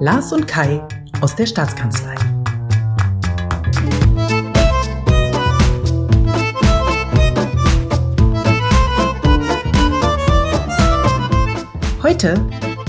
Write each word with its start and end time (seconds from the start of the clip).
Lars 0.00 0.32
und 0.32 0.48
Kai 0.48 0.82
aus 1.20 1.36
der 1.36 1.46
Staatskanzlei. 1.46 2.16
Heute 12.02 12.44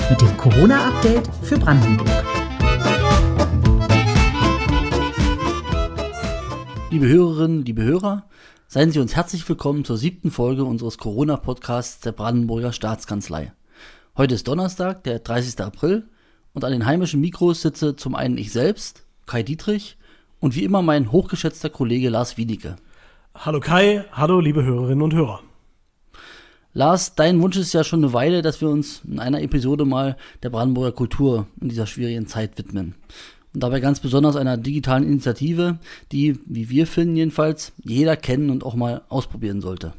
mit 0.09 0.19
dem 0.19 0.35
Corona-Update 0.37 1.29
für 1.43 1.59
Brandenburg. 1.59 2.09
Liebe 6.89 7.07
Hörerinnen, 7.07 7.65
liebe 7.65 7.83
Hörer, 7.83 8.27
seien 8.67 8.89
Sie 8.89 8.99
uns 8.99 9.15
herzlich 9.15 9.47
willkommen 9.47 9.85
zur 9.85 9.97
siebten 9.97 10.31
Folge 10.31 10.63
unseres 10.63 10.97
Corona-Podcasts 10.97 11.99
der 11.99 12.13
Brandenburger 12.13 12.73
Staatskanzlei. 12.73 13.53
Heute 14.17 14.33
ist 14.33 14.47
Donnerstag, 14.47 15.03
der 15.03 15.19
30. 15.19 15.59
April, 15.61 16.09
und 16.55 16.63
an 16.63 16.71
den 16.71 16.85
heimischen 16.85 17.21
Mikros 17.21 17.61
sitze 17.61 17.95
zum 17.95 18.15
einen 18.15 18.37
ich 18.37 18.51
selbst, 18.51 19.03
Kai 19.27 19.43
Dietrich, 19.43 19.97
und 20.39 20.55
wie 20.55 20.63
immer 20.63 20.81
mein 20.81 21.11
hochgeschätzter 21.11 21.69
Kollege 21.69 22.09
Lars 22.09 22.37
Wiedicke. 22.37 22.77
Hallo 23.35 23.59
Kai, 23.59 24.05
hallo 24.13 24.39
liebe 24.39 24.63
Hörerinnen 24.63 25.01
und 25.01 25.13
Hörer. 25.13 25.41
Lars, 26.73 27.15
dein 27.15 27.41
Wunsch 27.41 27.57
ist 27.57 27.73
ja 27.73 27.83
schon 27.83 28.03
eine 28.03 28.13
Weile, 28.13 28.41
dass 28.41 28.61
wir 28.61 28.69
uns 28.69 29.01
in 29.05 29.19
einer 29.19 29.41
Episode 29.41 29.85
mal 29.85 30.17
der 30.43 30.49
Brandenburger 30.49 30.93
Kultur 30.93 31.47
in 31.59 31.69
dieser 31.69 31.87
schwierigen 31.87 32.27
Zeit 32.27 32.57
widmen. 32.57 32.95
Und 33.53 33.61
dabei 33.63 33.79
ganz 33.79 33.99
besonders 33.99 34.35
einer 34.35 34.57
digitalen 34.57 35.03
Initiative, 35.03 35.77
die, 36.11 36.39
wie 36.45 36.69
wir 36.69 36.87
finden 36.87 37.15
jedenfalls, 37.17 37.73
jeder 37.83 38.15
kennen 38.17 38.49
und 38.49 38.63
auch 38.63 38.75
mal 38.75 39.01
ausprobieren 39.09 39.61
sollte. 39.61 39.93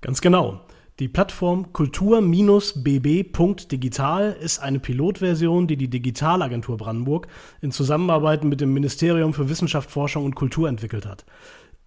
Ganz 0.00 0.20
genau. 0.20 0.60
Die 1.02 1.08
Plattform 1.08 1.72
kultur-bb.digital 1.72 4.36
ist 4.40 4.60
eine 4.60 4.78
Pilotversion, 4.78 5.66
die 5.66 5.76
die 5.76 5.90
Digitalagentur 5.90 6.76
Brandenburg 6.76 7.26
in 7.60 7.72
Zusammenarbeit 7.72 8.44
mit 8.44 8.60
dem 8.60 8.72
Ministerium 8.72 9.34
für 9.34 9.48
Wissenschaft, 9.48 9.90
Forschung 9.90 10.24
und 10.24 10.36
Kultur 10.36 10.68
entwickelt 10.68 11.04
hat. 11.04 11.24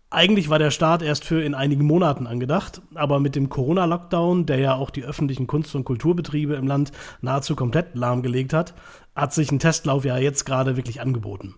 Eigentlich 0.10 0.50
war 0.50 0.60
der 0.60 0.70
Start 0.70 1.02
erst 1.02 1.24
für 1.24 1.42
in 1.42 1.56
einigen 1.56 1.86
Monaten 1.86 2.28
angedacht, 2.28 2.82
aber 2.94 3.22
mit 3.22 3.38
dem 3.38 3.48
Corona-Lockdown, 3.48 4.48
der 4.48 4.58
ja 4.58 4.76
auch 4.76 4.90
die 4.90 5.06
öffentlichen 5.06 5.48
Kunst- 5.48 5.76
und 5.76 5.86
Kulturbetriebe 5.86 6.56
im 6.56 6.68
Land 6.68 6.92
nahezu 7.22 7.56
komplett 7.56 7.96
lahmgelegt 7.96 8.52
hat, 8.52 8.74
hat 9.16 9.34
sich 9.34 9.50
ein 9.50 9.60
Testlauf 9.60 10.04
ja 10.04 10.18
jetzt 10.18 10.44
gerade 10.44 10.76
wirklich 10.76 11.00
angeboten 11.00 11.56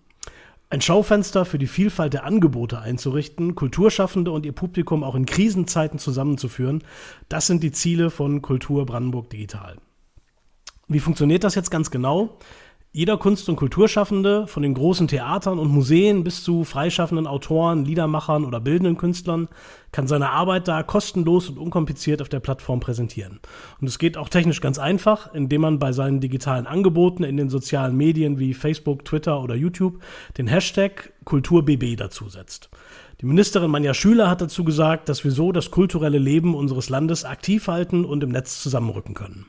ein 0.70 0.80
Schaufenster 0.80 1.44
für 1.44 1.58
die 1.58 1.66
Vielfalt 1.66 2.12
der 2.12 2.24
Angebote 2.24 2.80
einzurichten, 2.80 3.54
Kulturschaffende 3.54 4.30
und 4.32 4.44
ihr 4.44 4.52
Publikum 4.52 5.02
auch 5.02 5.14
in 5.14 5.24
Krisenzeiten 5.24 5.98
zusammenzuführen, 5.98 6.84
das 7.28 7.46
sind 7.46 7.62
die 7.62 7.72
Ziele 7.72 8.10
von 8.10 8.42
Kultur 8.42 8.84
Brandenburg 8.84 9.30
Digital. 9.30 9.78
Wie 10.86 11.00
funktioniert 11.00 11.44
das 11.44 11.54
jetzt 11.54 11.70
ganz 11.70 11.90
genau? 11.90 12.38
Jeder 12.90 13.18
Kunst- 13.18 13.50
und 13.50 13.56
Kulturschaffende, 13.56 14.46
von 14.46 14.62
den 14.62 14.72
großen 14.72 15.08
Theatern 15.08 15.58
und 15.58 15.68
Museen 15.68 16.24
bis 16.24 16.42
zu 16.42 16.64
freischaffenden 16.64 17.26
Autoren, 17.26 17.84
Liedermachern 17.84 18.46
oder 18.46 18.60
bildenden 18.60 18.96
Künstlern, 18.96 19.48
kann 19.92 20.06
seine 20.06 20.30
Arbeit 20.30 20.68
da 20.68 20.82
kostenlos 20.82 21.50
und 21.50 21.58
unkompliziert 21.58 22.22
auf 22.22 22.30
der 22.30 22.40
Plattform 22.40 22.80
präsentieren. 22.80 23.40
Und 23.78 23.88
es 23.88 23.98
geht 23.98 24.16
auch 24.16 24.30
technisch 24.30 24.62
ganz 24.62 24.78
einfach, 24.78 25.34
indem 25.34 25.60
man 25.60 25.78
bei 25.78 25.92
seinen 25.92 26.20
digitalen 26.20 26.66
Angeboten 26.66 27.24
in 27.24 27.36
den 27.36 27.50
sozialen 27.50 27.94
Medien 27.94 28.38
wie 28.38 28.54
Facebook, 28.54 29.04
Twitter 29.04 29.42
oder 29.42 29.54
YouTube 29.54 30.02
den 30.38 30.46
Hashtag 30.46 31.12
KulturBB 31.26 31.96
dazusetzt. 31.96 32.70
Die 33.20 33.26
Ministerin 33.26 33.70
Manja 33.70 33.92
Schüler 33.92 34.30
hat 34.30 34.40
dazu 34.40 34.64
gesagt, 34.64 35.10
dass 35.10 35.24
wir 35.24 35.30
so 35.30 35.52
das 35.52 35.70
kulturelle 35.70 36.18
Leben 36.18 36.54
unseres 36.54 36.88
Landes 36.88 37.26
aktiv 37.26 37.68
halten 37.68 38.06
und 38.06 38.22
im 38.22 38.30
Netz 38.30 38.62
zusammenrücken 38.62 39.12
können. 39.12 39.44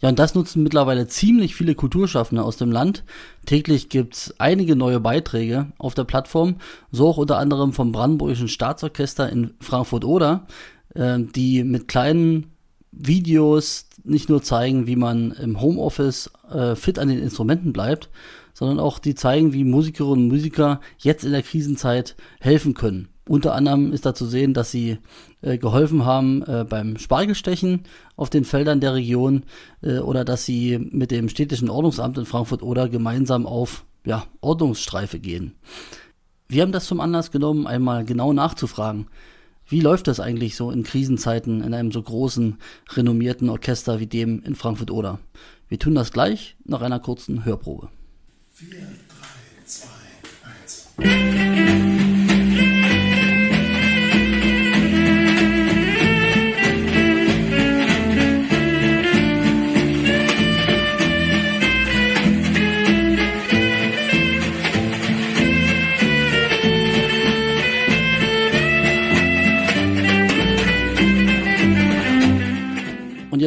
Ja, 0.00 0.10
und 0.10 0.18
das 0.18 0.34
nutzen 0.34 0.62
mittlerweile 0.62 1.06
ziemlich 1.06 1.54
viele 1.54 1.74
Kulturschaffende 1.74 2.42
aus 2.42 2.58
dem 2.58 2.70
Land. 2.70 3.02
Täglich 3.46 3.88
gibt's 3.88 4.34
einige 4.38 4.76
neue 4.76 5.00
Beiträge 5.00 5.72
auf 5.78 5.94
der 5.94 6.04
Plattform, 6.04 6.56
so 6.90 7.08
auch 7.08 7.16
unter 7.16 7.38
anderem 7.38 7.72
vom 7.72 7.92
Brandenburgischen 7.92 8.48
Staatsorchester 8.48 9.30
in 9.30 9.54
Frankfurt-Oder, 9.60 10.46
äh, 10.94 11.18
die 11.34 11.64
mit 11.64 11.88
kleinen 11.88 12.52
Videos 12.92 13.86
nicht 14.04 14.28
nur 14.28 14.42
zeigen, 14.42 14.86
wie 14.86 14.96
man 14.96 15.32
im 15.32 15.60
Homeoffice 15.60 16.30
äh, 16.50 16.76
fit 16.76 16.98
an 16.98 17.08
den 17.08 17.18
Instrumenten 17.18 17.72
bleibt, 17.72 18.10
sondern 18.52 18.78
auch 18.78 18.98
die 18.98 19.14
zeigen, 19.14 19.52
wie 19.52 19.64
Musikerinnen 19.64 20.24
und 20.24 20.28
Musiker 20.28 20.80
jetzt 20.98 21.24
in 21.24 21.32
der 21.32 21.42
Krisenzeit 21.42 22.16
helfen 22.40 22.74
können. 22.74 23.08
Unter 23.28 23.54
anderem 23.54 23.92
ist 23.92 24.06
da 24.06 24.14
zu 24.14 24.26
sehen, 24.26 24.54
dass 24.54 24.70
sie 24.70 24.98
äh, 25.42 25.58
geholfen 25.58 26.04
haben 26.04 26.42
äh, 26.42 26.64
beim 26.68 26.96
Spargelstechen 26.96 27.82
auf 28.14 28.30
den 28.30 28.44
Feldern 28.44 28.80
der 28.80 28.94
Region 28.94 29.42
äh, 29.82 29.98
oder 29.98 30.24
dass 30.24 30.44
sie 30.44 30.78
mit 30.78 31.10
dem 31.10 31.28
städtischen 31.28 31.68
Ordnungsamt 31.68 32.18
in 32.18 32.26
Frankfurt 32.26 32.62
oder 32.62 32.88
gemeinsam 32.88 33.44
auf 33.44 33.84
ja, 34.04 34.26
Ordnungsstreife 34.40 35.18
gehen. 35.18 35.56
Wir 36.48 36.62
haben 36.62 36.70
das 36.70 36.86
zum 36.86 37.00
Anlass 37.00 37.32
genommen, 37.32 37.66
einmal 37.66 38.04
genau 38.04 38.32
nachzufragen, 38.32 39.08
wie 39.68 39.80
läuft 39.80 40.06
das 40.06 40.20
eigentlich 40.20 40.54
so 40.54 40.70
in 40.70 40.84
Krisenzeiten 40.84 41.60
in 41.62 41.74
einem 41.74 41.90
so 41.90 42.00
großen, 42.00 42.58
renommierten 42.94 43.48
Orchester 43.50 43.98
wie 43.98 44.06
dem 44.06 44.40
in 44.44 44.54
Frankfurt 44.54 44.92
oder? 44.92 45.18
Wir 45.68 45.80
tun 45.80 45.96
das 45.96 46.12
gleich 46.12 46.56
nach 46.64 46.82
einer 46.82 47.00
kurzen 47.00 47.44
Hörprobe. 47.44 47.88
4, 48.54 48.78
3, 48.78 48.86
2, 49.66 49.88
1. 51.02 51.65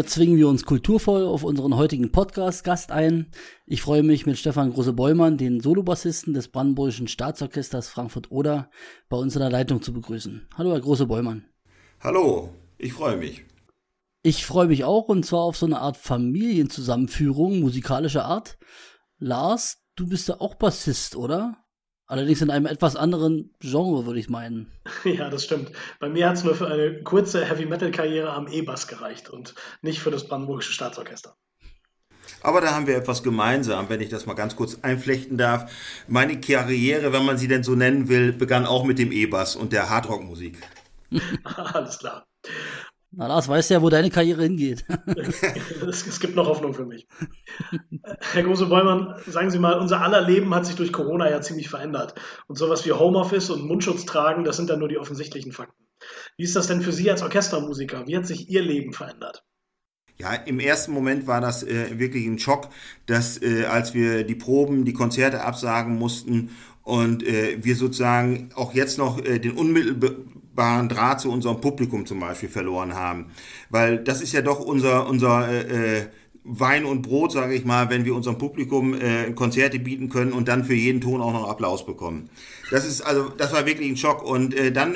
zwingen 0.10 0.38
wir 0.38 0.48
uns 0.48 0.66
kulturvoll 0.66 1.24
auf 1.24 1.44
unseren 1.44 1.76
heutigen 1.76 2.12
Podcast-Gast 2.12 2.92
ein. 2.92 3.28
Ich 3.68 3.82
freue 3.82 4.02
mich 4.02 4.26
mit 4.26 4.38
Stefan 4.38 4.74
Große-Bäumann, 4.74 5.38
den 5.38 5.60
Solobassisten 5.60 6.34
des 6.34 6.48
Brandenburgischen 6.48 7.08
Staatsorchesters 7.08 7.90
Frankfurt-Oder, 7.90 8.72
bei 9.08 9.18
uns 9.18 9.36
in 9.36 9.42
der 9.42 9.52
Leitung 9.52 9.84
zu 9.84 9.94
begrüßen. 9.94 10.48
Hallo, 10.58 10.72
Herr 10.72 10.82
Große-Bäumann. 10.82 11.46
Hallo, 12.00 12.50
ich 12.80 12.94
freue 12.94 13.18
mich. 13.18 13.46
Ich 14.24 14.46
freue 14.46 14.68
mich 14.68 14.84
auch 14.84 15.10
und 15.10 15.26
zwar 15.26 15.42
auf 15.42 15.58
so 15.58 15.68
eine 15.68 15.80
Art 15.80 15.98
Familienzusammenführung 15.98 17.60
musikalischer 17.60 18.26
Art. 18.26 18.58
Lars, 19.20 19.78
du 19.96 20.08
bist 20.08 20.28
ja 20.28 20.42
auch 20.42 20.56
Bassist, 20.56 21.16
oder? 21.16 21.58
Allerdings 22.10 22.42
in 22.42 22.50
einem 22.50 22.66
etwas 22.66 22.96
anderen 22.96 23.54
Genre, 23.60 24.08
würde 24.08 24.20
ich 24.20 24.30
meinen. 24.30 24.66
Ja, 25.04 25.30
das 25.30 25.44
stimmt. 25.46 25.72
Bei 26.00 26.10
mir 26.10 26.28
hat 26.28 26.38
es 26.38 26.44
nur 26.44 26.56
für 26.56 26.68
eine 26.68 27.04
kurze 27.04 27.46
Heavy-Metal-Karriere 27.46 28.34
am 28.34 28.48
E-Bass 28.48 28.88
gereicht 28.88 29.30
und 29.30 29.54
nicht 29.84 30.00
für 30.00 30.10
das 30.10 30.28
Brandenburgische 30.28 30.74
Staatsorchester. 30.74 31.36
Aber 32.42 32.62
da 32.62 32.74
haben 32.74 32.88
wir 32.88 32.98
etwas 32.98 33.22
gemeinsam, 33.22 33.90
wenn 33.90 34.02
ich 34.02 34.10
das 34.10 34.26
mal 34.26 34.34
ganz 34.34 34.56
kurz 34.56 34.80
einflechten 34.82 35.38
darf. 35.38 35.72
Meine 36.08 36.42
Karriere, 36.42 37.14
wenn 37.14 37.26
man 37.26 37.38
sie 37.38 37.48
denn 37.48 37.64
so 37.64 37.76
nennen 37.76 38.10
will, 38.10 38.34
begann 38.34 38.66
auch 38.66 38.86
mit 38.86 38.98
dem 38.98 39.12
E-Bass 39.12 39.56
und 39.56 39.72
der 39.72 39.90
Hardrock-Musik. 39.90 40.58
Alles 41.44 42.00
klar. 42.00 42.29
Na, 43.12 43.26
Lars, 43.26 43.48
weißt 43.48 43.72
ja, 43.72 43.82
wo 43.82 43.90
deine 43.90 44.12
Karriere 44.12 44.44
hingeht. 44.44 44.86
es, 45.88 46.06
es, 46.06 46.20
gibt 46.20 46.36
noch 46.36 46.48
Hoffnung 46.48 46.76
für 46.76 46.86
mich. 46.86 47.08
Herr 48.34 48.44
Große-Bäumann, 48.44 49.16
sagen 49.26 49.50
Sie 49.50 49.58
mal, 49.58 49.80
unser 49.80 50.02
aller 50.02 50.22
Leben 50.22 50.54
hat 50.54 50.68
sich 50.68 50.76
durch 50.76 50.94
Corona 50.94 51.30
ja 51.30 51.42
ziemlich 51.42 51.70
verändert. 51.70 52.14
Und 52.48 52.58
sowas 52.58 52.86
wie 52.86 52.92
Homeoffice 52.92 53.50
und 53.50 53.66
Mundschutz 53.66 54.06
tragen, 54.06 54.44
das 54.44 54.58
sind 54.58 54.70
dann 54.70 54.80
nur 54.80 54.90
die 54.90 55.00
offensichtlichen 55.00 55.52
Fakten. 55.52 55.86
Wie 56.38 56.44
ist 56.44 56.56
das 56.56 56.68
denn 56.68 56.82
für 56.82 56.92
Sie 56.92 57.10
als 57.10 57.24
Orchestermusiker? 57.24 58.06
Wie 58.06 58.16
hat 58.16 58.28
sich 58.28 58.48
Ihr 58.48 58.62
Leben 58.62 58.94
verändert? 58.94 59.44
Ja, 60.18 60.34
im 60.34 60.60
ersten 60.60 60.92
Moment 60.92 61.26
war 61.26 61.42
das 61.42 61.64
äh, 61.64 61.98
wirklich 61.98 62.28
ein 62.28 62.40
Schock, 62.40 62.70
dass 63.08 63.42
äh, 63.42 63.66
als 63.66 63.94
wir 63.94 64.24
die 64.24 64.36
Proben, 64.36 64.86
die 64.86 64.94
Konzerte 64.94 65.42
absagen 65.42 65.98
mussten 65.98 66.52
und 66.84 67.24
äh, 67.26 67.58
wir 67.64 67.76
sozusagen 67.76 68.50
auch 68.54 68.74
jetzt 68.74 68.98
noch 68.98 69.24
äh, 69.24 69.40
den 69.40 69.54
unmittelbaren 69.54 70.39
Draht 70.60 71.22
zu 71.22 71.32
unserem 71.32 71.62
Publikum 71.62 72.06
zum 72.06 72.20
Beispiel 72.20 72.50
verloren 72.50 72.94
haben. 72.96 73.28
Weil 73.70 74.00
das 74.00 74.22
ist 74.22 74.34
ja 74.34 74.42
doch 74.42 74.60
unser, 74.60 75.08
unser 75.08 75.50
äh, 75.50 75.98
äh 75.98 76.06
Wein 76.52 76.86
und 76.86 77.04
Brot, 77.04 77.34
sage 77.34 77.54
ich 77.54 77.66
mal, 77.66 77.90
wenn 77.90 78.06
wir 78.06 78.16
unserem 78.16 78.38
Publikum 78.38 79.00
äh, 79.00 79.32
Konzerte 79.34 79.78
bieten 79.78 80.10
können 80.10 80.32
und 80.32 80.48
dann 80.48 80.64
für 80.64 80.74
jeden 80.74 81.00
Ton 81.00 81.22
auch 81.22 81.34
noch 81.34 81.48
Applaus 81.48 81.86
bekommen. 81.86 82.30
Das 82.72 82.86
ist 82.86 83.02
also, 83.02 83.30
das 83.30 83.54
war 83.54 83.68
wirklich 83.68 83.90
ein 83.90 83.98
Schock. 83.98 84.24
Und 84.24 84.56
äh, 84.56 84.72
dann 84.72 84.96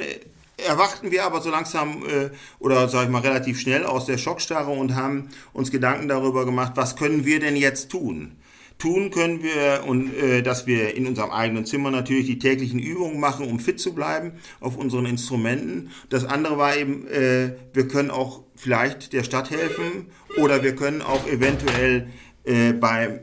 erwachten 0.57 1.11
wir 1.11 1.25
aber 1.25 1.41
so 1.41 1.49
langsam 1.49 2.03
äh, 2.05 2.29
oder 2.59 2.87
sage 2.87 3.05
ich 3.05 3.11
mal 3.11 3.21
relativ 3.21 3.59
schnell 3.59 3.85
aus 3.85 4.05
der 4.05 4.17
Schockstarre 4.17 4.71
und 4.71 4.95
haben 4.95 5.29
uns 5.51 5.69
Gedanken 5.69 6.07
darüber 6.07 6.45
gemacht, 6.45 6.73
was 6.75 6.95
können 6.95 7.25
wir 7.25 7.39
denn 7.39 7.55
jetzt 7.55 7.89
tun? 7.89 8.35
Tun 8.83 9.11
können 9.11 9.41
wir 9.41 9.85
und 9.87 10.13
äh, 10.13 10.41
dass 10.41 10.67
wir 10.67 10.93
in 10.93 11.07
unserem 11.07 11.31
eigenen 11.31 11.65
Zimmer 11.65 11.89
natürlich 11.89 12.25
die 12.25 12.37
täglichen 12.37 12.79
Übungen 12.79 13.17
machen, 13.17 13.47
um 13.47 13.57
fit 13.61 13.79
zu 13.79 13.95
bleiben 13.95 14.33
auf 14.59 14.75
unseren 14.75 15.05
Instrumenten. 15.05 15.91
Das 16.09 16.25
andere 16.25 16.57
war 16.57 16.75
eben, 16.75 17.07
äh, 17.07 17.53
wir 17.71 17.87
können 17.87 18.11
auch 18.11 18.43
vielleicht 18.57 19.13
der 19.13 19.23
Stadt 19.23 19.51
helfen 19.51 20.07
oder 20.37 20.63
wir 20.63 20.75
können 20.75 21.01
auch 21.01 21.25
eventuell 21.27 22.09
äh, 22.43 22.73
bei 22.73 23.21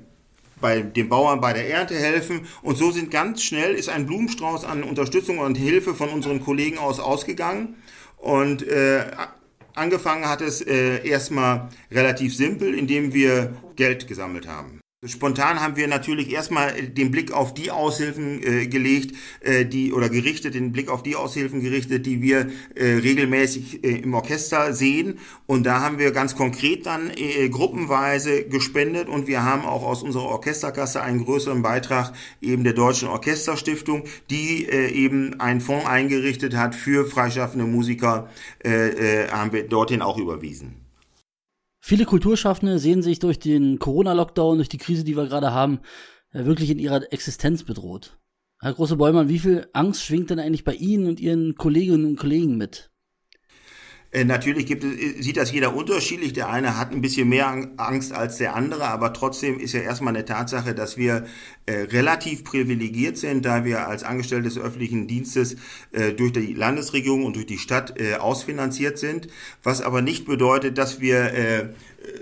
bei 0.62 0.81
den 0.83 1.09
Bauern 1.09 1.41
bei 1.41 1.55
der 1.55 1.71
Ernte 1.71 1.95
helfen. 1.95 2.47
Und 2.61 2.77
so 2.77 2.91
sind 2.91 3.11
ganz 3.11 3.43
schnell, 3.43 3.75
ist 3.75 3.89
ein 3.89 4.05
Blumenstrauß 4.06 4.65
an 4.65 4.83
Unterstützung 4.83 5.39
und 5.39 5.56
Hilfe 5.56 5.95
von 5.95 6.11
unseren 6.11 6.43
Kollegen 6.43 6.77
aus 6.77 7.01
ausgegangen. 7.01 7.77
Und 8.19 8.67
äh, 8.67 9.05
angefangen 9.75 10.29
hat 10.29 10.43
es 10.43 10.61
äh, 10.61 11.06
erstmal 11.06 11.71
relativ 11.91 12.37
simpel, 12.37 12.75
indem 12.75 13.15
wir 13.15 13.55
Geld 13.77 14.06
gesammelt 14.06 14.47
haben. 14.47 14.81
Spontan 15.06 15.62
haben 15.62 15.76
wir 15.76 15.88
natürlich 15.88 16.31
erstmal 16.31 16.75
den 16.75 17.11
Blick 17.11 17.32
auf 17.32 17.55
die 17.55 17.70
Aushilfen 17.70 18.43
äh, 18.43 18.67
gelegt, 18.67 19.17
äh, 19.41 19.64
die 19.64 19.94
oder 19.94 20.11
gerichtet, 20.11 20.52
den 20.52 20.73
Blick 20.73 20.91
auf 20.91 21.02
die 21.02 21.17
Aushilfen 21.17 21.62
gerichtet, 21.62 22.05
die 22.05 22.20
wir 22.20 22.50
äh, 22.75 22.85
regelmäßig 22.85 23.82
äh, 23.82 23.97
im 23.97 24.12
Orchester 24.12 24.75
sehen. 24.75 25.19
Und 25.47 25.64
da 25.64 25.81
haben 25.81 25.99
wir 25.99 26.11
ganz 26.11 26.37
konkret 26.37 26.85
dann 26.85 27.11
äh, 27.17 27.49
gruppenweise 27.49 28.44
gespendet 28.44 29.08
und 29.08 29.26
wir 29.26 29.43
haben 29.43 29.64
auch 29.64 29.85
aus 29.85 30.02
unserer 30.02 30.26
Orchesterkasse 30.26 31.00
einen 31.00 31.25
größeren 31.25 31.62
Beitrag 31.62 32.12
eben 32.43 32.62
der 32.62 32.75
Deutschen 32.75 33.08
Orchesterstiftung, 33.08 34.05
die 34.29 34.67
äh, 34.67 34.91
eben 34.91 35.41
einen 35.41 35.62
Fonds 35.62 35.87
eingerichtet 35.87 36.55
hat 36.55 36.75
für 36.75 37.06
freischaffende 37.06 37.64
Musiker, 37.64 38.29
haben 38.62 39.53
wir 39.53 39.67
dorthin 39.67 40.03
auch 40.03 40.19
überwiesen. 40.19 40.90
Viele 41.81 42.05
Kulturschaffende 42.05 42.79
sehen 42.79 43.03
sich 43.03 43.19
durch 43.19 43.38
den 43.38 43.79
Corona-Lockdown, 43.79 44.59
durch 44.59 44.69
die 44.69 44.79
Krise, 44.79 45.03
die 45.03 45.17
wir 45.17 45.27
gerade 45.27 45.53
haben, 45.53 45.81
äh, 46.32 46.44
wirklich 46.44 46.71
in 46.71 46.79
ihrer 46.79 47.12
Existenz 47.12 47.65
bedroht. 47.65 48.19
Herr 48.61 48.75
Große 48.75 48.97
Bäumann, 48.97 49.31
wie 49.31 49.38
viel 49.38 49.67
Angst 49.73 50.05
schwingt 50.05 50.29
denn 50.29 50.38
eigentlich 50.38 50.65
bei 50.65 50.75
Ihnen 50.75 51.06
und 51.06 51.19
Ihren 51.19 51.55
Kolleginnen 51.55 52.05
und 52.05 52.17
Kollegen 52.17 52.59
mit? 52.59 52.91
Äh, 54.12 54.25
natürlich 54.25 54.67
gibt 54.67 54.85
es, 54.85 54.93
äh, 54.93 55.23
sieht 55.23 55.37
das 55.37 55.53
jeder 55.53 55.75
unterschiedlich. 55.75 56.32
Der 56.32 56.50
eine 56.50 56.77
hat 56.77 56.93
ein 56.93 57.00
bisschen 57.00 57.29
mehr 57.29 57.73
Angst 57.77 58.12
als 58.12 58.38
der 58.38 58.56
andere, 58.56 58.88
aber 58.88 59.12
trotzdem 59.12 59.59
ist 59.59 59.73
ja 59.73 59.81
erstmal 59.81 60.15
eine 60.15 60.25
Tatsache, 60.25 60.75
dass 60.75 60.97
wir 60.97 61.27
relativ 61.70 62.44
privilegiert 62.44 63.17
sind, 63.17 63.44
da 63.44 63.64
wir 63.64 63.88
als 63.88 64.02
Angestellte 64.02 64.44
des 64.44 64.58
öffentlichen 64.58 65.06
Dienstes 65.06 65.56
äh, 65.93 66.12
durch 66.12 66.32
die 66.32 66.55
Landesregierung 66.55 67.25
und 67.25 67.37
durch 67.37 67.46
die 67.46 67.58
Stadt 67.58 68.00
äh, 68.00 68.17
ausfinanziert 68.17 68.99
sind, 68.99 69.28
was 69.62 69.82
aber 69.82 70.02
nicht 70.02 70.26
bedeutet, 70.26 70.78
dass 70.78 71.00
wir 71.00 71.32
äh, 71.32 71.69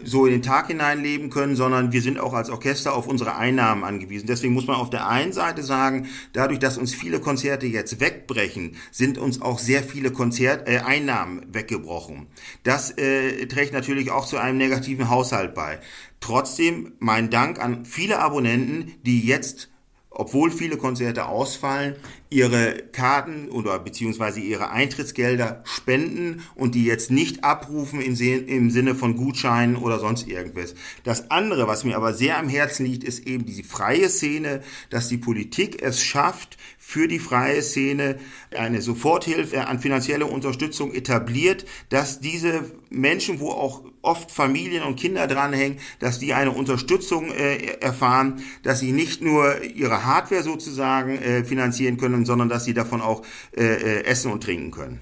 so 0.05 0.27
in 0.27 0.33
den 0.33 0.43
Tag 0.43 0.67
hineinleben 0.69 1.31
können, 1.31 1.55
sondern 1.55 1.93
wir 1.93 2.03
sind 2.03 2.19
auch 2.19 2.33
als 2.33 2.51
Orchester 2.51 2.95
auf 2.95 3.07
unsere 3.07 3.37
Einnahmen 3.37 3.85
angewiesen. 3.85 4.27
Deswegen 4.27 4.53
muss 4.53 4.67
man 4.67 4.77
auf 4.77 4.91
der 4.91 5.09
einen 5.09 5.33
Seite 5.33 5.63
sagen, 5.63 6.09
dadurch, 6.33 6.59
dass 6.59 6.79
uns 6.79 6.95
viele 6.95 7.21
Konzerte 7.21 7.67
jetzt 7.67 8.01
wegbrechen, 8.01 8.77
sind 8.91 9.19
uns 9.19 9.41
auch 9.41 9.59
sehr 9.59 9.83
viele 9.83 10.11
Konzert 10.11 10.69
äh, 10.69 10.79
Einnahmen 10.79 11.47
weggebrochen. 11.53 12.27
Das 12.65 12.91
äh, 12.99 13.47
trägt 13.47 13.73
natürlich 13.73 14.11
auch 14.11 14.27
zu 14.27 14.39
einem 14.39 14.59
negativen 14.59 15.11
Haushalt 15.11 15.55
bei. 15.55 15.79
Trotzdem 16.21 16.93
mein 16.99 17.31
Dank 17.31 17.59
an 17.61 17.85
viele 17.85 18.19
Abonnenten, 18.19 18.93
die 19.05 19.27
jetzt 19.27 19.69
obwohl 20.11 20.51
viele 20.51 20.77
Konzerte 20.77 21.27
ausfallen, 21.27 21.95
ihre 22.29 22.83
Karten 22.93 23.49
oder 23.51 23.79
beziehungsweise 23.79 24.41
ihre 24.41 24.71
Eintrittsgelder 24.71 25.63
spenden 25.65 26.43
und 26.57 26.75
die 26.75 26.85
jetzt 26.85 27.13
nicht 27.13 27.45
abrufen 27.45 28.01
im 28.01 28.71
Sinne 28.71 28.95
von 28.97 29.17
Gutscheinen 29.17 29.77
oder 29.77 30.01
sonst 30.01 30.27
irgendwas. 30.27 30.75
Das 31.05 31.31
andere, 31.31 31.69
was 31.69 31.85
mir 31.85 31.97
aber 31.97 32.15
sehr 32.15 32.37
am 32.37 32.49
Herzen 32.49 32.85
liegt, 32.85 33.05
ist 33.05 33.29
eben 33.29 33.47
die 33.47 33.63
freie 33.63 34.09
Szene, 34.09 34.63
dass 34.91 35.09
die 35.09 35.19
Politik 35.19 35.81
es 35.83 36.03
schafft, 36.03 36.57
für 36.79 37.07
die 37.07 37.21
freie 37.21 37.63
Szene 37.63 38.19
eine 38.57 38.83
Soforthilfe 38.83 39.69
an 39.69 39.79
finanzielle 39.79 40.27
Unterstützung 40.27 40.93
etabliert, 40.95 41.65
dass 41.91 42.19
diese 42.19 42.65
Menschen, 42.91 43.39
wo 43.39 43.51
auch 43.51 43.85
oft 44.09 44.31
Familien 44.31 44.83
und 44.83 44.97
Kinder 44.97 45.27
dranhängen, 45.27 45.79
dass 46.01 46.19
die 46.19 46.33
eine 46.33 46.53
Unterstützung 46.53 47.31
äh, 47.31 47.79
erfahren, 47.81 48.43
dass 48.63 48.81
sie 48.81 48.93
nicht 48.93 49.21
nur 49.21 49.63
ihre 49.63 50.05
Hardware 50.05 50.43
sozusagen 50.43 51.19
äh, 51.19 51.45
finanzieren 51.45 51.99
können, 51.99 52.25
sondern 52.25 52.49
dass 52.49 52.65
sie 52.65 52.75
davon 52.75 53.01
auch 53.01 53.23
äh, 53.57 53.65
äh 53.65 54.05
essen 54.05 54.33
und 54.33 54.43
trinken 54.43 54.71
können. 54.71 55.01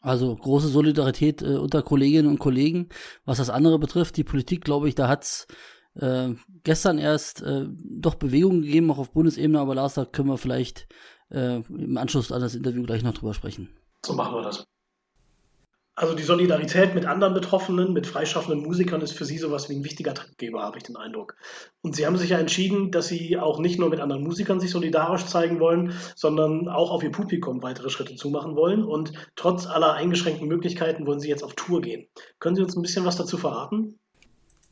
Also 0.00 0.36
große 0.36 0.68
Solidarität 0.68 1.42
äh, 1.42 1.56
unter 1.56 1.82
Kolleginnen 1.82 2.28
und 2.28 2.38
Kollegen. 2.38 2.90
Was 3.24 3.38
das 3.38 3.50
andere 3.50 3.78
betrifft, 3.78 4.16
die 4.16 4.24
Politik, 4.24 4.62
glaube 4.62 4.88
ich, 4.88 4.94
da 4.94 5.08
hat's 5.08 5.46
äh, 5.94 6.34
gestern 6.62 6.98
erst 6.98 7.42
äh, 7.42 7.66
doch 7.68 8.16
Bewegungen 8.16 8.62
gegeben, 8.62 8.90
auch 8.90 8.98
auf 8.98 9.12
Bundesebene, 9.12 9.58
aber 9.58 9.74
Lars, 9.74 9.94
da 9.94 10.04
können 10.04 10.28
wir 10.28 10.38
vielleicht 10.38 10.86
äh, 11.30 11.60
im 11.60 11.96
Anschluss 11.96 12.32
an 12.32 12.42
das 12.42 12.54
Interview 12.54 12.82
gleich 12.82 13.02
noch 13.02 13.14
drüber 13.14 13.34
sprechen. 13.34 13.70
So 14.04 14.12
machen 14.14 14.34
wir 14.34 14.42
das. 14.42 14.64
Also 15.96 16.14
die 16.14 16.24
Solidarität 16.24 16.92
mit 16.96 17.06
anderen 17.06 17.34
Betroffenen, 17.34 17.92
mit 17.92 18.08
freischaffenden 18.08 18.64
Musikern 18.64 19.00
ist 19.00 19.12
für 19.12 19.24
Sie 19.24 19.38
sowas 19.38 19.68
wie 19.68 19.76
ein 19.76 19.84
wichtiger 19.84 20.12
Taktgeber, 20.12 20.62
habe 20.62 20.78
ich 20.78 20.82
den 20.82 20.96
Eindruck. 20.96 21.36
Und 21.82 21.94
Sie 21.94 22.04
haben 22.04 22.16
sich 22.16 22.30
ja 22.30 22.38
entschieden, 22.38 22.90
dass 22.90 23.06
Sie 23.06 23.38
auch 23.38 23.60
nicht 23.60 23.78
nur 23.78 23.90
mit 23.90 24.00
anderen 24.00 24.24
Musikern 24.24 24.58
sich 24.58 24.70
solidarisch 24.70 25.26
zeigen 25.26 25.60
wollen, 25.60 25.92
sondern 26.16 26.68
auch 26.68 26.90
auf 26.90 27.04
Ihr 27.04 27.12
Publikum 27.12 27.62
weitere 27.62 27.90
Schritte 27.90 28.16
zumachen 28.16 28.56
wollen. 28.56 28.82
Und 28.82 29.12
trotz 29.36 29.66
aller 29.66 29.94
eingeschränkten 29.94 30.48
Möglichkeiten 30.48 31.06
wollen 31.06 31.20
Sie 31.20 31.28
jetzt 31.28 31.44
auf 31.44 31.54
Tour 31.54 31.80
gehen. 31.80 32.08
Können 32.40 32.56
Sie 32.56 32.62
uns 32.62 32.76
ein 32.76 32.82
bisschen 32.82 33.04
was 33.04 33.16
dazu 33.16 33.38
verraten? 33.38 34.00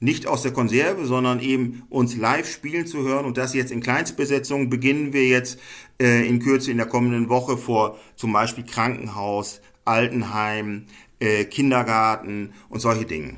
nicht 0.03 0.27
aus 0.27 0.43
der 0.43 0.53
Konserve, 0.53 1.07
sondern 1.07 1.39
eben 1.39 1.85
uns 1.89 2.17
live 2.17 2.51
spielen 2.51 2.89
zu 2.89 3.05
hören 3.05 3.25
und 3.25 3.39
das 3.39 3.55
jetzt 3.55 3.71
in 3.71 3.81
Kleinstbesetzung 3.81 4.69
beginnen 4.69 5.13
wir 5.13 5.29
jetzt 5.29 5.61
äh, 6.01 6.27
in 6.27 6.41
Kürze 6.41 6.73
in 6.73 6.79
der 6.79 6.87
kommenden 6.87 7.29
Woche 7.29 7.57
vor 7.57 7.97
zum 8.17 8.33
Beispiel 8.33 8.65
Krankenhaus, 8.65 9.61
Altenheim, 9.85 10.87
äh, 11.21 11.45
Kindergarten 11.45 12.53
und 12.69 12.81
solche 12.81 13.05
Dinge. 13.05 13.37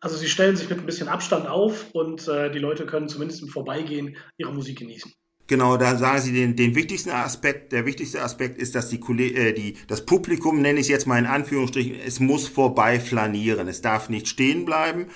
Also 0.00 0.16
sie 0.16 0.28
stellen 0.28 0.56
sich 0.56 0.68
mit 0.68 0.80
ein 0.80 0.86
bisschen 0.86 1.08
Abstand 1.08 1.46
auf 1.46 1.86
und 1.92 2.26
äh, 2.26 2.50
die 2.50 2.58
Leute 2.58 2.86
können 2.86 3.08
zumindest 3.08 3.42
im 3.42 3.48
Vorbeigehen 3.48 4.16
ihre 4.36 4.52
Musik 4.52 4.80
genießen. 4.80 5.12
Genau, 5.46 5.76
da 5.76 5.96
sagen 5.96 6.20
Sie 6.20 6.32
den, 6.32 6.56
den 6.56 6.74
wichtigsten 6.74 7.10
Aspekt. 7.10 7.72
Der 7.72 7.84
wichtigste 7.84 8.22
Aspekt 8.22 8.58
ist, 8.58 8.74
dass 8.74 8.88
die, 8.88 8.96
äh, 8.96 9.52
die, 9.52 9.76
das 9.86 10.06
Publikum, 10.06 10.60
nenne 10.60 10.80
ich 10.80 10.86
es 10.86 10.88
jetzt 10.88 11.06
mal 11.06 11.18
in 11.18 11.26
Anführungsstrichen, 11.26 11.96
es 12.06 12.20
muss 12.20 12.48
vorbei 12.48 12.98
flanieren. 12.98 13.68
Es 13.68 13.82
darf 13.82 14.08
nicht 14.08 14.28
stehen 14.28 14.64
bleiben. 14.64 15.06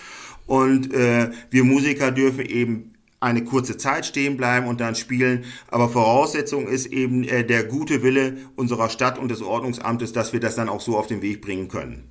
Und 0.47 0.93
äh, 0.93 1.31
wir 1.51 1.65
Musiker 1.65 2.13
dürfen 2.13 2.45
eben 2.45 2.96
eine 3.21 3.45
kurze 3.45 3.77
Zeit 3.77 4.07
stehen 4.07 4.37
bleiben 4.37 4.67
und 4.67 4.81
dann 4.81 4.95
spielen. 4.95 5.45
Aber 5.69 5.89
Voraussetzung 5.89 6.69
ist 6.69 6.87
eben 6.87 7.25
äh, 7.25 7.45
der 7.45 7.65
gute 7.65 8.03
Wille 8.03 8.37
unserer 8.57 8.89
Stadt 8.89 9.19
und 9.19 9.31
des 9.31 9.43
Ordnungsamtes, 9.43 10.13
dass 10.13 10.33
wir 10.33 10.41
das 10.41 10.57
dann 10.57 10.69
auch 10.69 10.81
so 10.81 10.97
auf 10.97 11.07
den 11.07 11.23
Weg 11.23 11.43
bringen 11.43 11.69
können. 11.69 12.11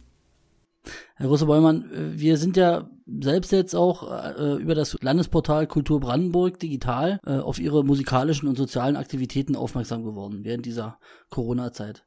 Herr 1.15 1.27
Große 1.27 1.45
Bäumann, 1.45 1.91
äh, 1.91 2.19
wir 2.19 2.37
sind 2.37 2.57
ja 2.57 2.89
selbst 3.05 3.51
jetzt 3.51 3.75
auch 3.75 4.11
äh, 4.11 4.55
über 4.61 4.75
das 4.75 4.97
Landesportal 5.01 5.67
Kultur 5.67 5.99
Brandenburg 5.99 6.59
digital 6.59 7.19
äh, 7.25 7.37
auf 7.37 7.59
ihre 7.59 7.83
musikalischen 7.83 8.49
und 8.49 8.57
sozialen 8.57 8.95
Aktivitäten 8.95 9.55
aufmerksam 9.55 10.03
geworden 10.03 10.39
während 10.43 10.65
dieser 10.65 10.99
Corona-Zeit. 11.29 12.05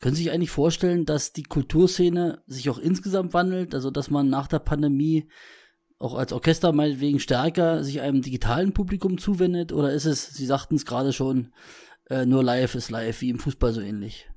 Können 0.00 0.16
Sie 0.16 0.24
sich 0.24 0.32
eigentlich 0.32 0.50
vorstellen, 0.50 1.06
dass 1.06 1.32
die 1.32 1.44
Kulturszene 1.44 2.42
sich 2.46 2.68
auch 2.68 2.78
insgesamt 2.78 3.34
wandelt, 3.34 3.72
also 3.72 3.90
dass 3.92 4.10
man 4.10 4.28
nach 4.28 4.48
der 4.48 4.58
Pandemie 4.58 5.28
auch 6.02 6.14
als 6.14 6.32
Orchester 6.32 6.72
meinetwegen 6.72 7.20
stärker 7.20 7.84
sich 7.84 8.00
einem 8.00 8.22
digitalen 8.22 8.72
Publikum 8.72 9.18
zuwendet? 9.18 9.72
Oder 9.72 9.92
ist 9.92 10.04
es, 10.04 10.34
Sie 10.34 10.46
sagten 10.46 10.74
es 10.74 10.84
gerade 10.84 11.12
schon, 11.12 11.52
äh, 12.10 12.26
nur 12.26 12.42
live 12.42 12.74
ist 12.74 12.90
live, 12.90 13.20
wie 13.20 13.30
im 13.30 13.38
Fußball 13.38 13.72
so 13.72 13.80
ähnlich? 13.80 14.28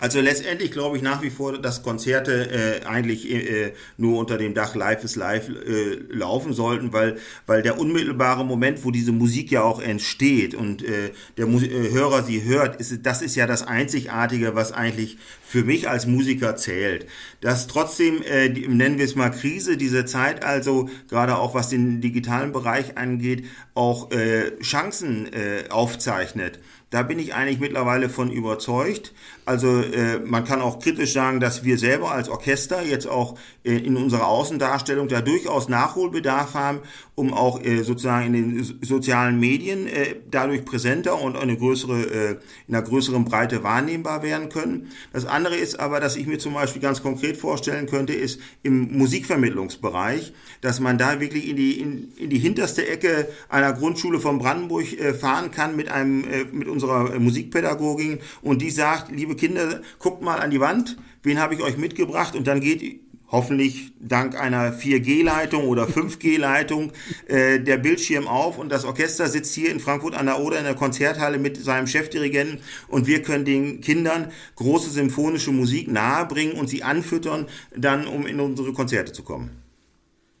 Also 0.00 0.20
letztendlich 0.20 0.70
glaube 0.70 0.96
ich 0.96 1.02
nach 1.02 1.22
wie 1.22 1.30
vor, 1.30 1.58
dass 1.58 1.82
Konzerte 1.82 2.50
äh, 2.82 2.86
eigentlich 2.86 3.28
äh, 3.28 3.72
nur 3.96 4.18
unter 4.18 4.38
dem 4.38 4.54
Dach 4.54 4.76
Live 4.76 5.02
is 5.02 5.16
Live 5.16 5.48
äh, 5.48 5.96
laufen 6.08 6.52
sollten, 6.52 6.92
weil, 6.92 7.18
weil 7.46 7.62
der 7.62 7.80
unmittelbare 7.80 8.44
Moment, 8.44 8.84
wo 8.84 8.92
diese 8.92 9.10
Musik 9.10 9.50
ja 9.50 9.62
auch 9.62 9.80
entsteht 9.80 10.54
und 10.54 10.84
äh, 10.84 11.10
der 11.36 11.46
Mus 11.46 11.64
äh, 11.64 11.90
Hörer 11.90 12.22
sie 12.22 12.44
hört, 12.44 12.76
ist, 12.76 13.04
das 13.04 13.22
ist 13.22 13.34
ja 13.34 13.48
das 13.48 13.66
Einzigartige, 13.66 14.54
was 14.54 14.70
eigentlich 14.70 15.18
für 15.42 15.64
mich 15.64 15.88
als 15.88 16.06
Musiker 16.06 16.54
zählt. 16.54 17.06
Dass 17.40 17.66
trotzdem, 17.66 18.22
äh, 18.22 18.50
die, 18.50 18.68
nennen 18.68 18.98
wir 18.98 19.04
es 19.04 19.16
mal 19.16 19.30
Krise, 19.30 19.76
diese 19.76 20.04
Zeit 20.04 20.44
also, 20.44 20.88
gerade 21.08 21.38
auch 21.38 21.54
was 21.54 21.70
den 21.70 22.00
digitalen 22.00 22.52
Bereich 22.52 22.96
angeht, 22.96 23.46
auch 23.74 24.12
äh, 24.12 24.56
Chancen 24.60 25.26
äh, 25.32 25.68
aufzeichnet. 25.70 26.60
Da 26.90 27.02
bin 27.02 27.18
ich 27.18 27.34
eigentlich 27.34 27.60
mittlerweile 27.60 28.08
von 28.08 28.30
überzeugt. 28.30 29.12
Also 29.44 29.80
äh, 29.80 30.20
man 30.20 30.44
kann 30.44 30.62
auch 30.62 30.78
kritisch 30.78 31.12
sagen, 31.12 31.38
dass 31.38 31.62
wir 31.64 31.76
selber 31.76 32.12
als 32.12 32.30
Orchester 32.30 32.82
jetzt 32.82 33.06
auch 33.06 33.38
äh, 33.62 33.76
in 33.76 33.96
unserer 33.96 34.26
Außendarstellung 34.26 35.08
da 35.08 35.20
durchaus 35.20 35.68
Nachholbedarf 35.68 36.54
haben, 36.54 36.80
um 37.14 37.34
auch 37.34 37.62
äh, 37.62 37.82
sozusagen 37.82 38.32
in 38.32 38.32
den 38.32 38.78
sozialen 38.82 39.40
Medien 39.40 39.86
äh, 39.86 40.14
dadurch 40.30 40.64
präsenter 40.64 41.20
und 41.20 41.36
eine 41.36 41.56
größere, 41.56 42.02
äh, 42.02 42.30
in 42.68 42.74
einer 42.74 42.82
größeren 42.82 43.24
Breite 43.24 43.62
wahrnehmbar 43.62 44.22
werden 44.22 44.48
können. 44.48 44.90
Das 45.12 45.26
andere 45.26 45.56
ist 45.56 45.80
aber, 45.80 46.00
dass 46.00 46.16
ich 46.16 46.26
mir 46.26 46.38
zum 46.38 46.54
Beispiel 46.54 46.80
ganz 46.80 47.02
konkret 47.02 47.36
vorstellen 47.36 47.86
könnte, 47.86 48.12
ist 48.12 48.40
im 48.62 48.96
Musikvermittlungsbereich, 48.96 50.32
dass 50.60 50.80
man 50.80 50.96
da 50.96 51.20
wirklich 51.20 51.48
in 51.48 51.56
die, 51.56 51.80
in, 51.80 52.12
in 52.16 52.30
die 52.30 52.38
hinterste 52.38 52.86
Ecke 52.86 53.28
einer 53.48 53.72
Grundschule 53.72 54.20
von 54.20 54.38
Brandenburg 54.38 54.92
äh, 54.92 55.12
fahren 55.12 55.50
kann 55.50 55.74
mit 55.74 55.90
einem, 55.90 56.24
mit 56.52 56.68
unserer 56.78 57.18
Musikpädagogin 57.18 58.20
und 58.42 58.62
die 58.62 58.70
sagt, 58.70 59.10
liebe 59.10 59.34
Kinder, 59.34 59.80
guckt 59.98 60.22
mal 60.22 60.38
an 60.38 60.50
die 60.50 60.60
Wand, 60.60 60.96
wen 61.22 61.40
habe 61.40 61.54
ich 61.54 61.62
euch 61.62 61.76
mitgebracht 61.76 62.36
und 62.36 62.46
dann 62.46 62.60
geht 62.60 63.00
hoffentlich 63.30 63.92
dank 64.00 64.40
einer 64.40 64.72
4G-Leitung 64.72 65.66
oder 65.68 65.84
5G-Leitung 65.84 66.92
äh, 67.26 67.60
der 67.60 67.76
Bildschirm 67.76 68.26
auf 68.28 68.58
und 68.58 68.70
das 68.70 68.84
Orchester 68.84 69.26
sitzt 69.26 69.54
hier 69.54 69.70
in 69.70 69.80
Frankfurt 69.80 70.14
an 70.14 70.26
der 70.26 70.40
Oder 70.40 70.58
in 70.58 70.64
der 70.64 70.76
Konzerthalle 70.76 71.38
mit 71.38 71.56
seinem 71.56 71.88
Chefdirigenten 71.88 72.60
und 72.86 73.06
wir 73.06 73.22
können 73.22 73.44
den 73.44 73.80
Kindern 73.80 74.30
große 74.54 74.90
symphonische 74.90 75.50
Musik 75.50 75.88
nahebringen 75.88 76.54
und 76.54 76.68
sie 76.68 76.84
anfüttern, 76.84 77.46
dann 77.76 78.06
um 78.06 78.24
in 78.26 78.40
unsere 78.40 78.72
Konzerte 78.72 79.12
zu 79.12 79.24
kommen. 79.24 79.62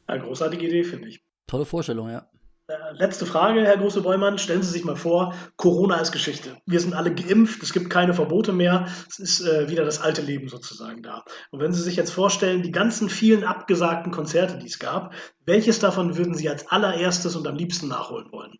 Eine 0.06 0.22
großartige 0.22 0.66
Idee, 0.66 0.84
finde 0.84 1.08
ich. 1.08 1.20
Tolle 1.46 1.66
Vorstellung, 1.66 2.08
ja. 2.08 2.26
Äh, 2.70 2.74
letzte 2.92 3.24
Frage, 3.24 3.64
Herr 3.64 3.78
Große 3.78 4.02
Bäumann. 4.02 4.36
Stellen 4.36 4.62
Sie 4.62 4.70
sich 4.70 4.84
mal 4.84 4.96
vor, 4.96 5.34
Corona 5.56 5.96
ist 6.00 6.12
Geschichte. 6.12 6.58
Wir 6.66 6.80
sind 6.80 6.92
alle 6.92 7.14
geimpft, 7.14 7.62
es 7.62 7.72
gibt 7.72 7.88
keine 7.88 8.12
Verbote 8.12 8.52
mehr. 8.52 8.88
Es 9.08 9.18
ist 9.18 9.40
äh, 9.40 9.70
wieder 9.70 9.86
das 9.86 10.02
alte 10.02 10.20
Leben 10.20 10.48
sozusagen 10.48 11.02
da. 11.02 11.24
Und 11.50 11.60
wenn 11.60 11.72
Sie 11.72 11.80
sich 11.82 11.96
jetzt 11.96 12.10
vorstellen, 12.10 12.62
die 12.62 12.70
ganzen 12.70 13.08
vielen 13.08 13.42
abgesagten 13.42 14.12
Konzerte, 14.12 14.58
die 14.58 14.66
es 14.66 14.78
gab, 14.78 15.14
welches 15.46 15.78
davon 15.78 16.18
würden 16.18 16.34
Sie 16.34 16.50
als 16.50 16.68
allererstes 16.68 17.36
und 17.36 17.46
am 17.46 17.56
liebsten 17.56 17.88
nachholen 17.88 18.30
wollen? 18.32 18.58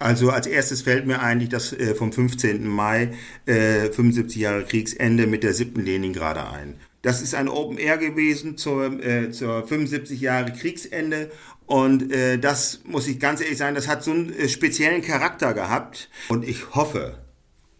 Also 0.00 0.30
als 0.30 0.48
erstes 0.48 0.82
fällt 0.82 1.06
mir 1.06 1.20
eigentlich 1.20 1.50
das 1.50 1.72
äh, 1.72 1.94
vom 1.94 2.12
15. 2.12 2.66
Mai, 2.66 3.12
äh, 3.46 3.92
75 3.92 4.42
Jahre 4.42 4.64
Kriegsende 4.64 5.28
mit 5.28 5.44
der 5.44 5.54
siebten 5.54 5.84
Leningrader 5.84 6.52
ein. 6.52 6.80
Das 7.04 7.20
ist 7.20 7.34
ein 7.34 7.50
Open 7.50 7.76
Air 7.76 7.98
gewesen 7.98 8.56
zur, 8.56 8.98
äh, 9.04 9.30
zur 9.30 9.66
75 9.66 10.22
Jahre 10.22 10.50
Kriegsende 10.52 11.30
und 11.66 12.10
äh, 12.10 12.38
das 12.38 12.80
muss 12.84 13.06
ich 13.06 13.20
ganz 13.20 13.42
ehrlich 13.42 13.58
sagen, 13.58 13.74
das 13.74 13.88
hat 13.88 14.02
so 14.02 14.10
einen 14.10 14.32
äh, 14.32 14.48
speziellen 14.48 15.02
Charakter 15.02 15.52
gehabt 15.52 16.08
und 16.30 16.48
ich 16.48 16.74
hoffe, 16.74 17.18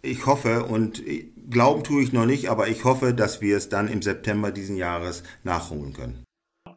ich 0.02 0.26
hoffe 0.26 0.64
und 0.64 1.02
glauben 1.48 1.82
tue 1.82 2.02
ich 2.02 2.12
noch 2.12 2.26
nicht, 2.26 2.50
aber 2.50 2.68
ich 2.68 2.84
hoffe, 2.84 3.14
dass 3.14 3.40
wir 3.40 3.56
es 3.56 3.70
dann 3.70 3.88
im 3.88 4.02
September 4.02 4.52
diesen 4.52 4.76
Jahres 4.76 5.22
nachholen 5.42 5.94
können. 5.94 6.22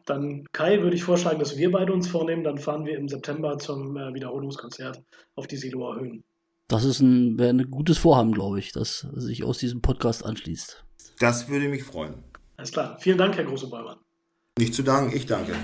Dann 0.06 0.46
Kai 0.52 0.80
würde 0.80 0.96
ich 0.96 1.04
vorschlagen, 1.04 1.38
dass 1.38 1.58
wir 1.58 1.70
beide 1.70 1.92
uns 1.92 2.08
vornehmen, 2.08 2.44
dann 2.44 2.56
fahren 2.56 2.86
wir 2.86 2.96
im 2.96 3.10
September 3.10 3.58
zum 3.58 3.94
äh, 3.98 4.14
Wiederholungskonzert 4.14 5.02
auf 5.34 5.46
die 5.48 5.58
Siloer 5.58 5.96
Höhen. 5.96 6.24
Das 6.66 6.84
ist 6.84 7.00
ein, 7.00 7.38
ein 7.38 7.70
gutes 7.70 7.98
Vorhaben, 7.98 8.32
glaube 8.32 8.58
ich, 8.58 8.72
das 8.72 9.06
sich 9.12 9.44
aus 9.44 9.58
diesem 9.58 9.82
Podcast 9.82 10.24
anschließt. 10.24 10.82
Das 11.18 11.50
würde 11.50 11.68
mich 11.68 11.84
freuen. 11.84 12.24
Alles 12.58 12.72
klar. 12.72 12.98
Vielen 13.00 13.18
Dank, 13.18 13.36
Herr 13.36 13.44
Große 13.44 13.70
Bäumann. 13.70 13.98
Nicht 14.58 14.74
zu 14.74 14.82
danken, 14.82 15.16
ich 15.16 15.26
danke. 15.26 15.54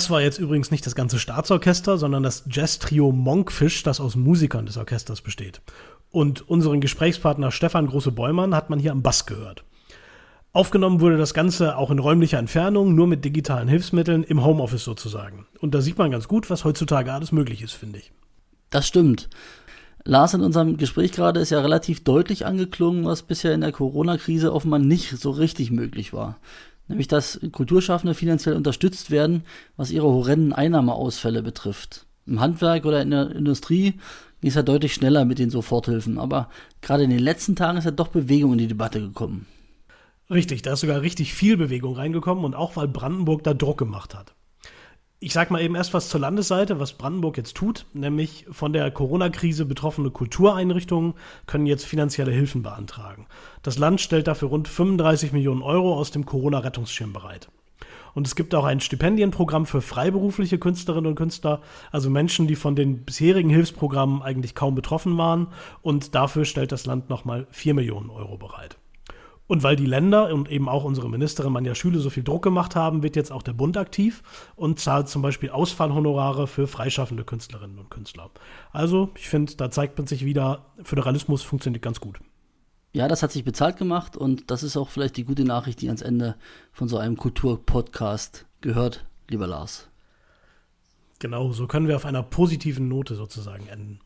Das 0.00 0.08
war 0.08 0.22
jetzt 0.22 0.38
übrigens 0.38 0.70
nicht 0.70 0.86
das 0.86 0.94
ganze 0.94 1.18
Staatsorchester, 1.18 1.98
sondern 1.98 2.22
das 2.22 2.44
Jazz-Trio 2.48 3.12
Monkfish, 3.12 3.82
das 3.82 4.00
aus 4.00 4.16
Musikern 4.16 4.64
des 4.64 4.78
Orchesters 4.78 5.20
besteht. 5.20 5.60
Und 6.10 6.48
unseren 6.48 6.80
Gesprächspartner 6.80 7.50
Stefan 7.50 7.86
Große-Bäumann 7.86 8.54
hat 8.54 8.70
man 8.70 8.78
hier 8.78 8.92
am 8.92 9.02
Bass 9.02 9.26
gehört. 9.26 9.62
Aufgenommen 10.54 11.02
wurde 11.02 11.18
das 11.18 11.34
Ganze 11.34 11.76
auch 11.76 11.90
in 11.90 11.98
räumlicher 11.98 12.38
Entfernung, 12.38 12.94
nur 12.94 13.08
mit 13.08 13.26
digitalen 13.26 13.68
Hilfsmitteln, 13.68 14.22
im 14.22 14.42
Homeoffice 14.42 14.84
sozusagen. 14.84 15.46
Und 15.58 15.74
da 15.74 15.82
sieht 15.82 15.98
man 15.98 16.10
ganz 16.10 16.28
gut, 16.28 16.48
was 16.48 16.64
heutzutage 16.64 17.12
alles 17.12 17.30
möglich 17.30 17.60
ist, 17.60 17.74
finde 17.74 17.98
ich. 17.98 18.10
Das 18.70 18.88
stimmt. 18.88 19.28
Lars, 20.04 20.32
in 20.32 20.40
unserem 20.40 20.78
Gespräch 20.78 21.12
gerade 21.12 21.40
ist 21.40 21.50
ja 21.50 21.60
relativ 21.60 22.04
deutlich 22.04 22.46
angeklungen, 22.46 23.04
was 23.04 23.22
bisher 23.22 23.52
in 23.52 23.60
der 23.60 23.72
Corona-Krise 23.72 24.54
offenbar 24.54 24.78
nicht 24.78 25.18
so 25.18 25.30
richtig 25.30 25.70
möglich 25.70 26.14
war. 26.14 26.38
Nämlich, 26.90 27.06
dass 27.06 27.38
Kulturschaffende 27.52 28.14
finanziell 28.14 28.56
unterstützt 28.56 29.12
werden, 29.12 29.44
was 29.76 29.92
ihre 29.92 30.08
horrenden 30.08 30.52
Einnahmeausfälle 30.52 31.40
betrifft. 31.40 32.06
Im 32.26 32.40
Handwerk 32.40 32.84
oder 32.84 33.00
in 33.00 33.12
der 33.12 33.30
Industrie 33.30 33.92
ging 34.40 34.48
es 34.48 34.56
ja 34.56 34.62
deutlich 34.62 34.92
schneller 34.92 35.24
mit 35.24 35.38
den 35.38 35.50
Soforthilfen, 35.50 36.18
aber 36.18 36.50
gerade 36.82 37.04
in 37.04 37.10
den 37.10 37.20
letzten 37.20 37.54
Tagen 37.54 37.78
ist 37.78 37.84
ja 37.84 37.92
doch 37.92 38.08
Bewegung 38.08 38.54
in 38.54 38.58
die 38.58 38.66
Debatte 38.66 39.00
gekommen. 39.00 39.46
Richtig, 40.30 40.62
da 40.62 40.72
ist 40.72 40.80
sogar 40.80 41.00
richtig 41.00 41.32
viel 41.32 41.56
Bewegung 41.56 41.94
reingekommen 41.94 42.44
und 42.44 42.56
auch 42.56 42.74
weil 42.74 42.88
Brandenburg 42.88 43.44
da 43.44 43.54
Druck 43.54 43.78
gemacht 43.78 44.16
hat. 44.16 44.34
Ich 45.22 45.34
sag 45.34 45.50
mal 45.50 45.60
eben 45.60 45.74
erst 45.74 45.92
was 45.92 46.08
zur 46.08 46.20
Landesseite, 46.20 46.80
was 46.80 46.94
Brandenburg 46.94 47.36
jetzt 47.36 47.54
tut, 47.54 47.84
nämlich 47.92 48.46
von 48.50 48.72
der 48.72 48.90
Corona-Krise 48.90 49.66
betroffene 49.66 50.10
Kultureinrichtungen 50.10 51.12
können 51.44 51.66
jetzt 51.66 51.84
finanzielle 51.84 52.32
Hilfen 52.32 52.62
beantragen. 52.62 53.26
Das 53.62 53.76
Land 53.76 54.00
stellt 54.00 54.28
dafür 54.28 54.48
rund 54.48 54.66
35 54.66 55.32
Millionen 55.32 55.60
Euro 55.60 55.92
aus 55.92 56.10
dem 56.10 56.24
Corona-Rettungsschirm 56.24 57.12
bereit. 57.12 57.50
Und 58.14 58.26
es 58.26 58.34
gibt 58.34 58.54
auch 58.54 58.64
ein 58.64 58.80
Stipendienprogramm 58.80 59.66
für 59.66 59.82
freiberufliche 59.82 60.58
Künstlerinnen 60.58 61.10
und 61.10 61.16
Künstler, 61.16 61.60
also 61.92 62.08
Menschen, 62.08 62.46
die 62.46 62.56
von 62.56 62.74
den 62.74 63.04
bisherigen 63.04 63.50
Hilfsprogrammen 63.50 64.22
eigentlich 64.22 64.54
kaum 64.54 64.74
betroffen 64.74 65.18
waren. 65.18 65.48
Und 65.82 66.14
dafür 66.14 66.46
stellt 66.46 66.72
das 66.72 66.86
Land 66.86 67.10
nochmal 67.10 67.46
4 67.50 67.74
Millionen 67.74 68.08
Euro 68.08 68.38
bereit. 68.38 68.78
Und 69.50 69.64
weil 69.64 69.74
die 69.74 69.84
Länder 69.84 70.32
und 70.32 70.48
eben 70.48 70.68
auch 70.68 70.84
unsere 70.84 71.10
Ministerin 71.10 71.50
Manja 71.50 71.74
Schüle 71.74 71.98
so 71.98 72.08
viel 72.08 72.22
Druck 72.22 72.44
gemacht 72.44 72.76
haben, 72.76 73.02
wird 73.02 73.16
jetzt 73.16 73.32
auch 73.32 73.42
der 73.42 73.52
Bund 73.52 73.76
aktiv 73.76 74.22
und 74.54 74.78
zahlt 74.78 75.08
zum 75.08 75.22
Beispiel 75.22 75.50
Ausfallhonorare 75.50 76.46
für 76.46 76.68
freischaffende 76.68 77.24
Künstlerinnen 77.24 77.76
und 77.76 77.90
Künstler. 77.90 78.30
Also, 78.70 79.10
ich 79.16 79.28
finde, 79.28 79.56
da 79.56 79.68
zeigt 79.68 79.98
man 79.98 80.06
sich 80.06 80.24
wieder, 80.24 80.66
Föderalismus 80.84 81.42
funktioniert 81.42 81.82
ganz 81.82 81.98
gut. 81.98 82.20
Ja, 82.92 83.08
das 83.08 83.24
hat 83.24 83.32
sich 83.32 83.42
bezahlt 83.42 83.76
gemacht 83.76 84.16
und 84.16 84.52
das 84.52 84.62
ist 84.62 84.76
auch 84.76 84.88
vielleicht 84.88 85.16
die 85.16 85.24
gute 85.24 85.44
Nachricht, 85.44 85.80
die 85.80 85.88
ans 85.88 86.02
Ende 86.02 86.36
von 86.70 86.86
so 86.86 86.98
einem 86.98 87.16
Kulturpodcast 87.16 88.46
gehört, 88.60 89.04
lieber 89.28 89.48
Lars. 89.48 89.88
Genau, 91.18 91.50
so 91.50 91.66
können 91.66 91.88
wir 91.88 91.96
auf 91.96 92.06
einer 92.06 92.22
positiven 92.22 92.86
Note 92.86 93.16
sozusagen 93.16 93.66
enden. 93.66 93.98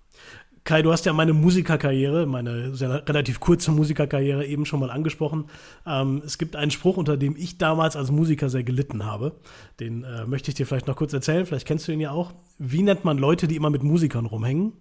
Kai, 0.65 0.81
du 0.81 0.93
hast 0.93 1.05
ja 1.05 1.13
meine 1.13 1.35
Musikerkarriere, 1.35 2.25
meine 2.25 2.75
sehr, 2.75 3.07
relativ 3.07 3.39
kurze 3.39 3.71
Musikerkarriere 3.71 4.47
eben 4.47 4.65
schon 4.65 4.81
mal 4.81 4.91
angesprochen. 4.91 5.45
Ähm, 5.87 6.23
es 6.25 6.39
gibt 6.39 6.57
einen 6.57 6.71
Spruch, 6.71 6.97
unter 6.97 7.19
dem 7.19 7.37
ich 7.37 7.59
damals 7.59 7.97
als 7.97 8.11
Musiker 8.11 8.49
sehr 8.49 8.65
gelitten 8.65 9.05
habe. 9.05 9.37
Den 9.79 10.05
äh, 10.05 10.25
möchte 10.25 10.51
ich 10.51 10.55
dir 10.55 10.67
vielleicht 10.67 10.87
noch 10.87 10.97
kurz 10.97 11.13
erzählen. 11.13 11.45
Vielleicht 11.45 11.67
kennst 11.67 11.87
du 11.87 11.93
ihn 11.93 12.01
ja 12.01 12.13
auch. 12.13 12.33
Wie 12.59 12.83
nennt 12.83 13.05
man 13.05 13.19
Leute, 13.19 13.47
die 13.47 13.57
immer 13.57 13.69
mit 13.69 13.83
Musikern 13.83 14.25
rumhängen? 14.25 14.73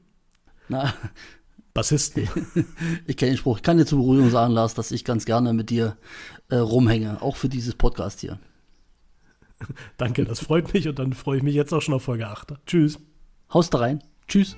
Na, 0.70 0.94
Bassisten. 1.74 2.30
ich 3.06 3.18
kenne 3.18 3.32
den 3.32 3.38
Spruch. 3.38 3.58
Ich 3.58 3.64
kann 3.64 3.78
dir 3.78 3.86
zur 3.86 4.00
Beruhigung 4.00 4.30
sagen, 4.30 4.54
Lars, 4.54 4.76
dass 4.76 4.92
ich 4.92 5.04
ganz 5.04 5.26
gerne 5.26 5.52
mit 5.52 5.70
dir 5.70 5.98
äh, 6.48 6.56
rumhänge, 6.56 7.22
auch 7.22 7.36
für 7.36 7.50
dieses 7.50 7.76
Podcast 7.76 8.22
hier. 8.22 8.40
Danke, 9.98 10.24
das 10.24 10.40
freut 10.40 10.74
mich 10.74 10.88
und 10.88 10.98
dann 10.98 11.12
freue 11.12 11.38
ich 11.38 11.44
mich 11.44 11.56
jetzt 11.56 11.74
auch 11.74 11.82
schon 11.82 11.94
auf 11.94 12.04
Folge 12.04 12.28
8. 12.28 12.54
Tschüss. 12.66 13.00
Haust 13.54 13.74
da 13.74 13.80
rein. 13.80 14.02
Tschüss. 14.30 14.56